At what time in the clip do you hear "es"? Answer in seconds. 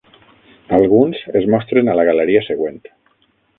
1.41-1.45